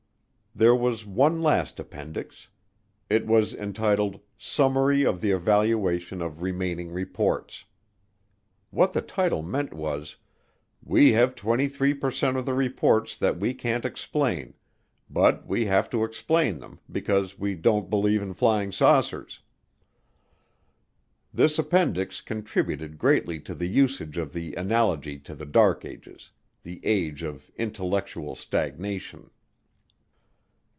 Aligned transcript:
There 0.53 0.75
was 0.75 1.05
one 1.05 1.41
last 1.41 1.79
appendix. 1.79 2.49
It 3.09 3.25
was 3.25 3.53
entitled 3.53 4.19
"Summary 4.37 5.05
of 5.05 5.21
the 5.21 5.31
Evaluation 5.31 6.21
of 6.21 6.41
Remaining 6.41 6.91
Reports." 6.91 7.63
What 8.69 8.91
the 8.91 9.01
title 9.01 9.43
meant 9.43 9.73
was, 9.73 10.17
We 10.83 11.13
have 11.13 11.35
23 11.35 11.93
per 11.93 12.11
cent 12.11 12.35
of 12.35 12.45
the 12.45 12.53
reports 12.53 13.15
that 13.15 13.39
we 13.39 13.53
can't 13.53 13.85
explain 13.85 14.53
but 15.09 15.47
we 15.47 15.67
have 15.67 15.89
to 15.91 16.03
explain 16.03 16.59
them 16.59 16.81
because 16.91 17.39
we 17.39 17.55
don't 17.55 17.89
believe 17.89 18.21
in 18.21 18.33
flying 18.33 18.73
saucers. 18.73 19.39
This 21.33 21.57
appendix 21.59 22.19
contributed 22.19 22.97
greatly 22.97 23.39
to 23.39 23.55
the 23.55 23.69
usage 23.69 24.17
of 24.17 24.33
the 24.33 24.53
analogy 24.55 25.17
to 25.19 25.33
the 25.33 25.45
Dark 25.45 25.85
Ages, 25.85 26.31
the 26.63 26.81
age 26.85 27.23
of 27.23 27.49
"intellectual 27.55 28.35
stagnation." 28.35 29.29